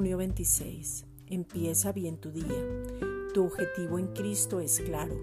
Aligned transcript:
26. 0.00 1.04
Empieza 1.26 1.92
bien 1.92 2.16
tu 2.16 2.30
día. 2.30 2.46
Tu 3.34 3.44
objetivo 3.44 3.98
en 3.98 4.08
Cristo 4.08 4.60
es 4.60 4.80
claro. 4.80 5.14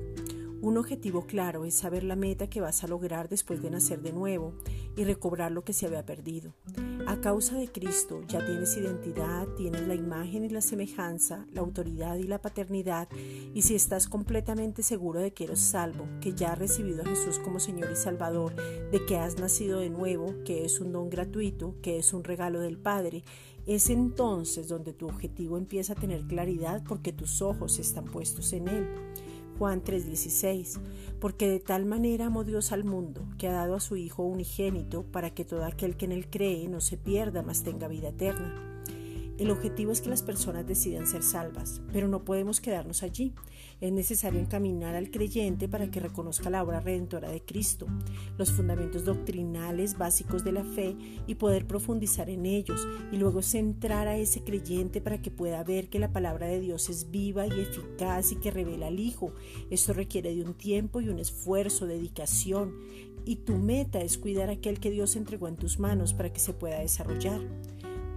Un 0.62 0.78
objetivo 0.78 1.26
claro 1.26 1.66
es 1.66 1.74
saber 1.74 2.04
la 2.04 2.16
meta 2.16 2.48
que 2.48 2.62
vas 2.62 2.84
a 2.84 2.88
lograr 2.88 3.28
después 3.28 3.62
de 3.62 3.72
nacer 3.72 4.02
de 4.02 4.14
nuevo 4.14 4.54
y 4.98 5.06
recobrar 5.06 5.52
lo 5.52 5.64
que 5.64 5.72
se 5.72 5.86
había 5.86 6.06
perdido. 6.06 6.54
A 7.06 7.22
causa 7.22 7.56
de 7.56 7.72
Cristo 7.72 8.22
ya 8.28 8.46
tienes 8.46 8.76
identidad, 8.76 9.48
tienes 9.56 9.88
la 9.88 9.96
imagen 9.96 10.44
y 10.44 10.50
la 10.50 10.60
semejanza, 10.60 11.46
la 11.54 11.62
autoridad 11.62 12.18
y 12.18 12.24
la 12.24 12.42
paternidad, 12.42 13.08
y 13.54 13.62
si 13.62 13.76
estás 13.76 14.10
completamente 14.10 14.84
seguro 14.84 15.22
de 15.22 15.32
que 15.32 15.46
eres 15.46 15.60
salvo, 15.60 16.06
que 16.20 16.34
ya 16.34 16.52
has 16.52 16.60
recibido 16.60 17.04
a 17.04 17.06
Jesús 17.06 17.40
como 17.40 17.60
Señor 17.60 17.92
y 17.92 17.96
Salvador, 17.96 18.54
de 18.92 19.06
que 19.06 19.18
has 19.18 19.40
nacido 19.40 19.80
de 19.80 19.90
nuevo, 19.90 20.34
que 20.44 20.66
es 20.66 20.82
un 20.82 20.92
don 20.92 21.10
gratuito, 21.10 21.76
que 21.82 21.98
es 21.98 22.12
un 22.12 22.26
regalo 22.26 22.60
del 22.60 22.78
Padre, 22.78 23.24
es 23.68 23.90
entonces 23.90 24.68
donde 24.68 24.94
tu 24.94 25.08
objetivo 25.08 25.58
empieza 25.58 25.94
a 25.94 25.98
tener 25.98 26.26
claridad 26.26 26.84
porque 26.88 27.14
tus 27.14 27.42
ojos 27.42 27.80
están 27.80 28.06
puestos 28.06 28.52
en 28.54 28.68
Él. 28.70 28.88
Juan 29.58 29.84
3:16, 29.84 30.80
porque 31.20 31.50
de 31.50 31.60
tal 31.60 31.86
manera 31.86 32.28
amó 32.28 32.44
Dios 32.44 32.72
al 32.72 32.84
mundo, 32.84 33.26
que 33.38 33.48
ha 33.48 33.54
dado 33.54 33.76
a 33.76 33.80
su 33.80 33.96
Hijo 33.96 34.24
unigénito, 34.24 35.04
para 35.04 35.32
que 35.32 35.46
todo 35.46 35.66
aquel 35.66 35.98
que 35.98 36.06
en 36.06 36.12
él 36.12 36.30
cree 36.30 36.68
no 36.68 36.82
se 36.82 36.98
pierda, 36.98 37.42
mas 37.42 37.64
tenga 37.64 37.88
vida 37.88 38.10
eterna. 38.10 38.84
El 39.38 39.52
objetivo 39.52 39.92
es 39.92 40.02
que 40.02 40.10
las 40.10 40.24
personas 40.24 40.66
decidan 40.66 41.06
ser 41.06 41.22
salvas, 41.22 41.82
pero 41.94 42.08
no 42.08 42.26
podemos 42.26 42.60
quedarnos 42.60 43.04
allí. 43.04 43.34
Es 43.80 43.92
necesario 43.92 44.40
encaminar 44.40 44.96
al 44.96 45.12
creyente 45.12 45.68
para 45.68 45.92
que 45.92 46.00
reconozca 46.00 46.50
la 46.50 46.64
obra 46.64 46.80
redentora 46.80 47.30
de 47.30 47.44
Cristo, 47.44 47.86
los 48.40 48.52
fundamentos 48.52 49.06
doctrinales 49.06 49.96
básicos 49.96 50.44
de 50.44 50.54
la 50.54 50.64
fe 50.64 50.96
y 51.28 51.36
poder 51.36 51.68
profundizar 51.68 52.32
en 52.32 52.48
ellos, 52.48 52.88
y 53.12 53.18
luego 53.18 53.44
centrar 53.44 54.08
a 54.08 54.18
ese 54.18 54.44
creyente 54.44 55.02
para 55.02 55.22
que 55.22 55.30
pueda 55.30 55.64
ver 55.64 55.90
que 55.90 56.00
la 56.00 56.12
palabra 56.12 56.48
de 56.48 56.60
Dios 56.60 56.90
es 56.90 57.12
viva 57.12 57.46
y 57.46 57.62
eficaz 57.62 58.32
y 58.32 58.38
que 58.38 58.50
revela 58.50 58.88
al 58.88 59.00
Hijo. 59.00 59.34
Esto 59.70 59.94
requiere 59.94 60.34
de 60.34 60.42
un 60.42 60.56
tiempo 60.56 61.00
y 61.00 61.10
un 61.10 61.20
esfuerzo, 61.20 61.86
dedicación, 61.86 62.74
y 63.24 63.36
tu 63.36 63.58
meta 63.58 64.00
es 64.00 64.18
cuidar 64.18 64.50
aquel 64.50 64.80
que 64.80 64.90
Dios 64.90 65.16
entregó 65.16 65.48
en 65.48 65.58
tus 65.58 65.80
manos 65.80 66.14
para 66.14 66.34
que 66.34 66.40
se 66.40 66.54
pueda 66.54 66.80
desarrollar. 66.80 67.42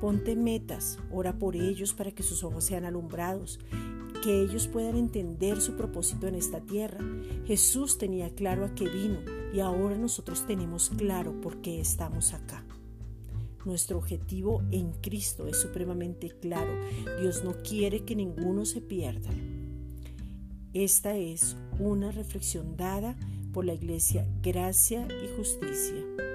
Ponte 0.01 0.35
metas, 0.35 0.99
ora 1.11 1.39
por 1.39 1.57
ellos 1.57 1.93
para 1.93 2.11
que 2.11 2.23
sus 2.23 2.43
ojos 2.43 2.65
sean 2.65 2.85
alumbrados, 2.85 3.59
que 4.23 4.43
ellos 4.43 4.67
puedan 4.67 4.97
entender 4.97 5.61
su 5.61 5.77
propósito 5.77 6.27
en 6.27 6.35
esta 6.35 6.61
tierra. 6.61 6.99
Jesús 7.47 7.99
tenía 7.99 8.35
claro 8.35 8.65
a 8.65 8.75
qué 8.75 8.89
vino 8.89 9.19
y 9.53 9.61
ahora 9.61 9.97
nosotros 9.97 10.47
tenemos 10.47 10.91
claro 10.91 11.41
por 11.41 11.61
qué 11.61 11.81
estamos 11.81 12.33
acá. 12.33 12.65
Nuestro 13.65 13.99
objetivo 13.99 14.63
en 14.71 14.93
Cristo 14.93 15.47
es 15.47 15.61
supremamente 15.61 16.31
claro. 16.31 16.73
Dios 17.21 17.45
no 17.45 17.55
quiere 17.63 18.05
que 18.05 18.17
ninguno 18.17 18.65
se 18.65 18.81
pierda. 18.81 19.31
Esta 20.73 21.17
es 21.17 21.57
una 21.79 22.11
reflexión 22.11 22.77
dada 22.77 23.17
por 23.53 23.65
la 23.65 23.75
Iglesia 23.75 24.27
Gracia 24.41 25.07
y 25.23 25.37
Justicia. 25.37 26.30